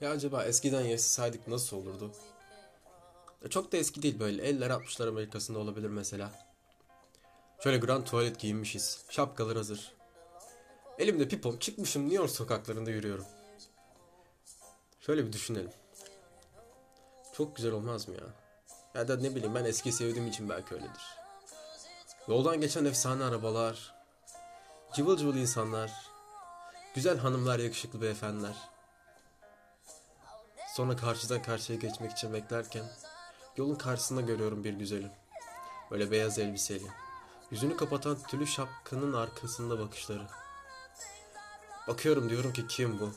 [0.00, 2.12] Ya acaba eskiden yaşasaydık nasıl olurdu?
[3.50, 6.30] Çok da eski değil böyle 50'ler 60'lar Amerika'sında olabilir mesela.
[7.62, 9.04] Şöyle grand tuvalet giyinmişiz.
[9.10, 9.92] Şapkalar hazır.
[10.98, 13.24] Elimde pipom çıkmışım New York sokaklarında yürüyorum.
[15.00, 15.70] Şöyle bir düşünelim.
[17.32, 18.26] Çok güzel olmaz mı ya?
[18.94, 21.02] Ya da ne bileyim ben eski sevdiğim için belki öyledir.
[22.28, 23.94] Yoldan geçen efsane arabalar,
[24.94, 25.92] cıvıl cıvıl insanlar,
[26.94, 28.79] güzel hanımlar, yakışıklı beyefendiler.
[30.74, 32.84] Sonra karşıdan karşıya geçmek için beklerken
[33.56, 35.10] yolun karşısında görüyorum bir güzeli.
[35.90, 36.86] Böyle beyaz elbiseli.
[37.50, 40.26] Yüzünü kapatan tülü şapkanın arkasında bakışları.
[41.88, 43.12] Bakıyorum diyorum ki kim bu?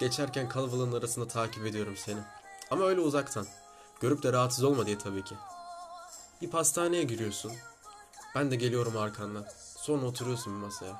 [0.00, 2.20] Geçerken kalabalığın arasında takip ediyorum seni.
[2.70, 3.46] Ama öyle uzaktan.
[4.00, 5.34] Görüp de rahatsız olma diye tabii ki.
[6.42, 7.52] Bir pastaneye giriyorsun.
[8.34, 9.46] Ben de geliyorum arkandan.
[9.76, 10.96] Sonra oturuyorsun bir masaya.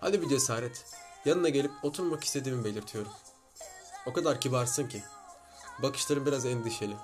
[0.00, 0.84] Hadi bir cesaret.
[1.24, 3.12] Yanına gelip oturmak istediğimi belirtiyorum.
[4.08, 5.02] O kadar kibarsın ki.
[5.82, 6.96] Bakışların biraz endişeli.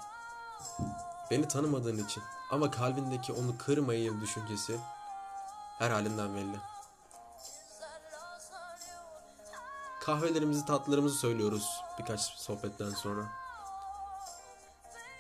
[1.31, 4.81] Beni tanımadığın için ama kalbindeki onu kırmayayım düşüncesi
[5.79, 6.57] her halinden belli.
[10.01, 13.25] Kahvelerimizi tatlılarımızı söylüyoruz birkaç sohbetten sonra.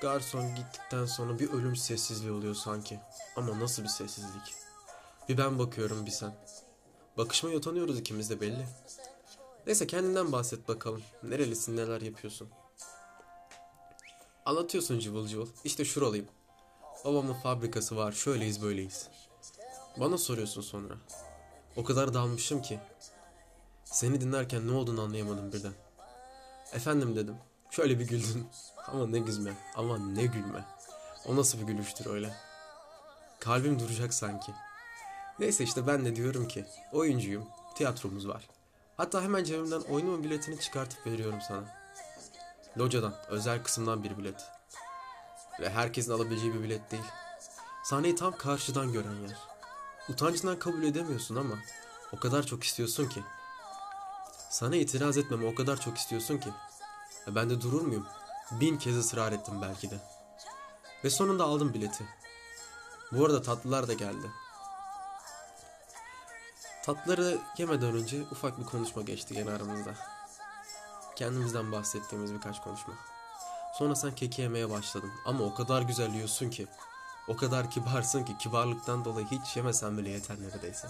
[0.00, 3.00] Garson gittikten sonra bir ölüm sessizliği oluyor sanki.
[3.36, 4.54] Ama nasıl bir sessizlik?
[5.28, 6.34] Bir ben bakıyorum bir sen.
[7.16, 8.66] Bakışmaya utanıyoruz ikimiz de belli.
[9.66, 11.02] Neyse kendinden bahset bakalım.
[11.22, 12.48] Nerelisin neler yapıyorsun?
[14.44, 15.48] Anlatıyorsun cıvıl cıvıl.
[15.64, 16.26] İşte şuralıyım.
[17.04, 19.08] Babamın fabrikası var şöyleyiz böyleyiz.
[20.00, 20.94] Bana soruyorsun sonra.
[21.76, 22.80] O kadar dalmışım ki.
[23.84, 25.72] Seni dinlerken ne olduğunu anlayamadım birden.
[26.72, 27.36] Efendim dedim.
[27.70, 28.46] Şöyle bir güldün.
[28.88, 29.52] Ama ne gülme.
[29.76, 30.64] Ama ne gülme.
[31.26, 32.34] O nasıl bir gülüştür öyle.
[33.40, 34.52] Kalbim duracak sanki.
[35.38, 37.44] Neyse işte ben de diyorum ki oyuncuyum.
[37.74, 38.48] Tiyatromuz var.
[38.96, 41.64] Hatta hemen cebimden oyunun biletini çıkartıp veriyorum sana.
[42.78, 44.42] Locadan, özel kısımdan bir bilet.
[45.60, 47.04] Ve herkesin alabileceği bir bilet değil.
[47.84, 49.38] Sahneyi tam karşıdan gören yer.
[50.08, 51.54] Utancından kabul edemiyorsun ama
[52.12, 53.22] o kadar çok istiyorsun ki.
[54.50, 56.50] Sana itiraz etmemi o kadar çok istiyorsun ki.
[57.26, 58.06] Ben de durur muyum?
[58.50, 59.98] Bin kez ısrar ettim belki de.
[61.04, 62.04] Ve sonunda aldım bileti.
[63.12, 64.30] Bu arada tatlılar da geldi.
[66.84, 69.94] Tatlıları yemeden önce ufak bir konuşma geçti gene aramızda.
[71.16, 72.94] Kendimizden bahsettiğimiz birkaç konuşma.
[73.74, 76.66] Sonra sen keki yemeye başladın ama o kadar güzel yiyorsun ki.
[77.28, 80.88] O kadar kibarsın ki kibarlıktan dolayı hiç yemesen bile yeter neredeyse.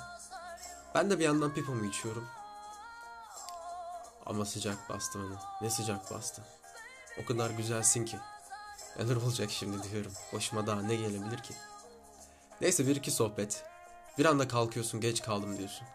[0.95, 2.29] Ben de bir yandan pipomu içiyorum.
[4.27, 5.37] Ama sıcak bastı beni.
[5.61, 6.43] Ne sıcak bastı.
[7.23, 8.19] O kadar güzelsin ki.
[8.99, 10.13] Neler olacak şimdi diyorum.
[10.33, 11.55] Başıma daha ne gelebilir ki?
[12.61, 13.65] Neyse bir iki sohbet.
[14.19, 15.87] Bir anda kalkıyorsun geç kaldım diyorsun.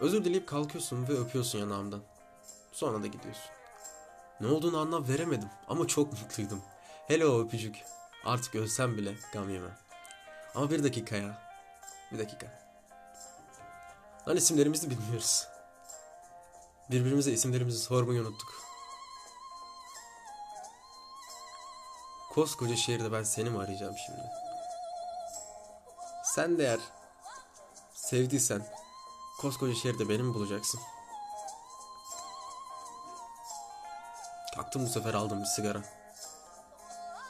[0.00, 2.02] Özür dileyip kalkıyorsun ve öpüyorsun yanağımdan.
[2.72, 3.50] Sonra da gidiyorsun.
[4.40, 6.62] Ne olduğunu anlam veremedim ama çok mutluydum.
[7.08, 7.76] Hele o öpücük.
[8.24, 9.78] Artık ölsem bile gam yemem.
[10.54, 11.38] Ama bir dakika ya.
[12.12, 12.46] Bir dakika.
[14.28, 15.46] Lan isimlerimizi bilmiyoruz.
[16.90, 18.48] Birbirimize isimlerimizi sormayı unuttuk.
[22.30, 24.20] Koskoca şehirde ben seni mi arayacağım şimdi?
[26.24, 26.80] Sen de eğer
[28.10, 28.66] sevdiysen
[29.38, 30.80] koskoca şehirde beni mi bulacaksın?
[34.54, 35.82] Kalktım bu sefer aldım bir sigara.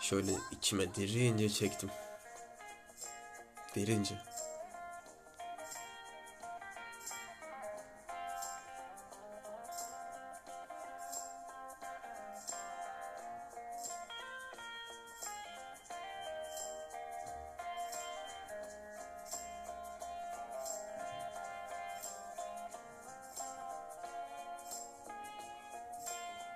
[0.01, 1.91] Şöyle içime derince çektim.
[3.75, 4.30] Derince.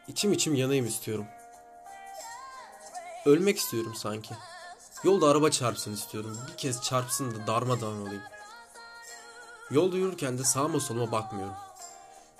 [0.08, 1.26] İçim içim yanayım istiyorum.
[3.26, 4.34] Ölmek istiyorum sanki.
[5.04, 6.38] Yolda araba çarpsın istiyorum.
[6.48, 8.22] Bir kez çarpsın da darmadağın olayım.
[9.70, 11.54] Yolda yürürken de sağıma soluma bakmıyorum.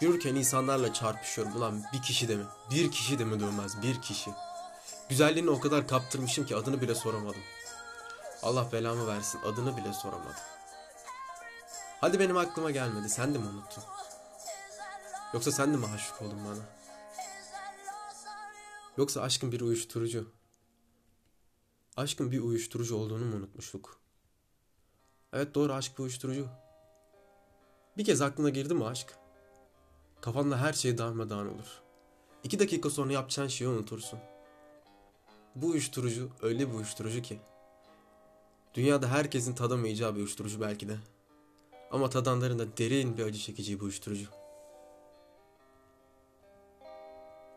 [0.00, 1.56] Yürürken insanlarla çarpışıyorum.
[1.56, 2.44] Ulan bir kişi de mi?
[2.70, 3.82] Bir kişi de mi dönmez?
[3.82, 4.30] Bir kişi.
[5.08, 7.42] Güzelliğini o kadar kaptırmışım ki adını bile soramadım.
[8.42, 10.42] Allah belamı versin adını bile soramadım.
[12.00, 13.08] Hadi benim aklıma gelmedi.
[13.08, 13.84] Sen de mi unuttun?
[15.34, 16.83] Yoksa sen de mi aşık oldun bana?
[18.96, 20.26] Yoksa aşkın bir uyuşturucu.
[21.96, 24.00] Aşkın bir uyuşturucu olduğunu mu unutmuştuk?
[25.32, 26.48] Evet doğru aşk bir uyuşturucu.
[27.96, 29.14] Bir kez aklına girdi mi aşk?
[30.20, 31.82] Kafanda her şey darmadağın olur.
[32.44, 34.18] İki dakika sonra yapacağın şeyi unutursun.
[35.54, 37.40] Bu uyuşturucu öyle bir uyuşturucu ki.
[38.74, 40.96] Dünyada herkesin tadamayacağı bir uyuşturucu belki de.
[41.90, 44.26] Ama tadanların da derin bir acı çekici bir uyuşturucu.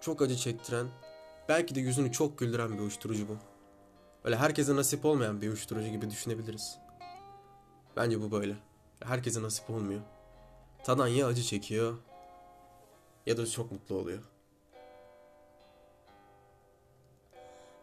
[0.08, 0.88] çok acı çektiren,
[1.50, 3.38] belki de yüzünü çok güldüren bir uyuşturucu bu.
[4.24, 6.78] Öyle herkese nasip olmayan bir uyuşturucu gibi düşünebiliriz.
[7.96, 8.56] Bence bu böyle.
[9.04, 10.02] Herkese nasip olmuyor.
[10.84, 11.98] Tadan ya acı çekiyor
[13.26, 14.24] ya da çok mutlu oluyor.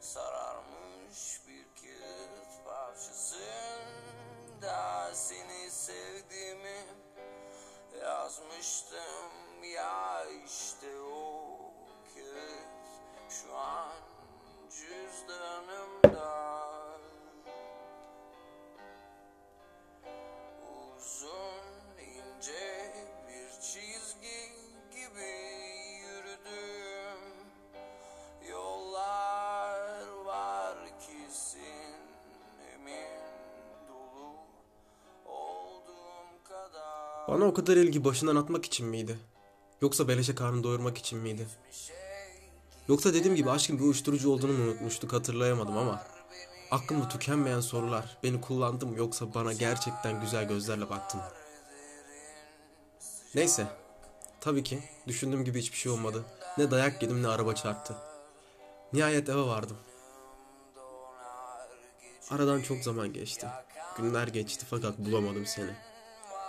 [0.01, 3.85] Sararmış bir kağıt parçasında
[5.15, 6.85] seni sevdiğimi
[8.03, 11.71] yazmıştım ya işte o
[12.15, 12.74] kağıt
[13.43, 13.93] şu an
[14.71, 16.35] cüzdanımda
[20.97, 21.67] Uzun
[22.01, 22.93] ince
[23.29, 24.41] bir çizgi
[24.91, 25.33] gibi
[26.01, 27.21] yürüdüm
[28.51, 31.97] Yollar var kesin
[32.75, 33.21] emin
[33.89, 34.37] dolu
[35.25, 39.19] olduğum kadar Bana o kadar ilgi başından atmak için miydi?
[39.81, 41.47] Yoksa beleşe karnını doyurmak için miydi?
[42.89, 46.03] Yoksa dediğim gibi aşkın bir uyuşturucu olduğunu mu unutmuştuk hatırlayamadım ama
[46.71, 48.19] aklımda tükenmeyen sorular.
[48.23, 51.25] Beni kullandı mı yoksa bana gerçekten güzel gözlerle baktı mı?
[53.35, 53.67] Neyse.
[54.41, 56.25] Tabii ki düşündüğüm gibi hiçbir şey olmadı.
[56.59, 57.95] Ne dayak yedim ne araba çarptı.
[58.93, 59.77] Nihayet eve vardım.
[62.31, 63.47] Aradan çok zaman geçti.
[63.97, 65.71] Günler geçti fakat bulamadım seni.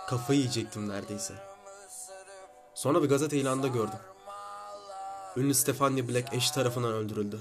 [0.08, 1.34] Kafayı yiyecektim neredeyse.
[2.74, 3.98] Sonra bir gazete ilanında gördüm.
[5.36, 7.40] Ünlü Stephanie Black eşi tarafından öldürüldü.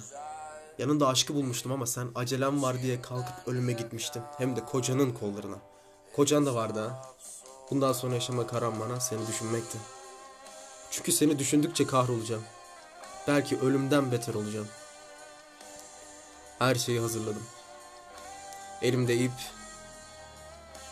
[0.77, 4.23] Yanında aşkı bulmuştum ama sen acelem var diye kalkıp ölüme gitmiştin.
[4.37, 5.57] Hem de kocanın kollarına.
[6.15, 7.13] Kocan da vardı ha.
[7.71, 9.77] Bundan sonra yaşama karan bana seni düşünmekti.
[10.91, 12.43] Çünkü seni düşündükçe kahrolacağım.
[13.27, 14.67] Belki ölümden beter olacağım.
[16.59, 17.43] Her şeyi hazırladım.
[18.81, 19.31] Elimde ip.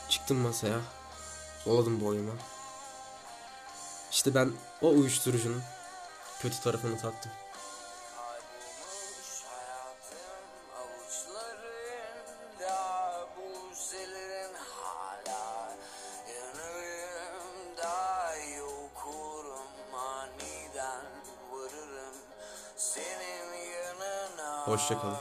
[0.09, 0.79] Çıktım masaya.
[1.65, 2.33] Doladım boyuma.
[4.11, 4.51] İşte ben
[4.81, 5.61] o uyuşturucunun
[6.43, 7.31] kötü tarafını tattım.
[8.15, 10.45] Kaybolmuş hayatım
[10.79, 12.75] avuçlarında
[13.35, 15.75] Buzelerin hala
[16.35, 17.95] yanığımda
[18.57, 21.05] Yokurum aniden
[21.51, 22.15] varırım
[22.75, 25.17] senin yanına Hoşça kalın.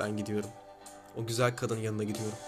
[0.00, 0.50] Ben gidiyorum.
[1.16, 2.38] O güzel kadının yanına gidiyorum.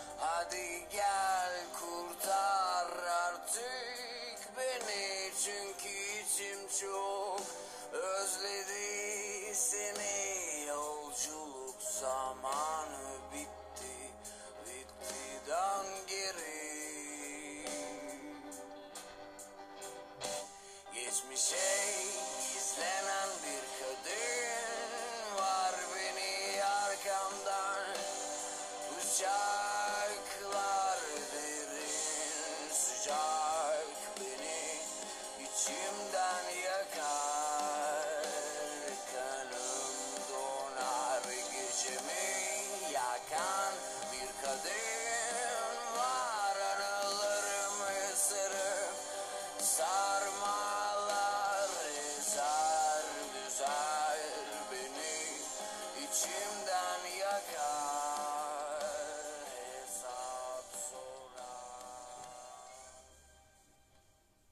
[49.69, 50.18] side.